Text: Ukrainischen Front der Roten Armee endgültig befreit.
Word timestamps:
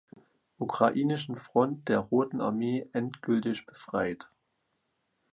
Ukrainischen 0.57 1.35
Front 1.35 1.87
der 1.87 1.99
Roten 1.99 2.41
Armee 2.41 2.89
endgültig 2.91 3.67
befreit. 3.67 4.31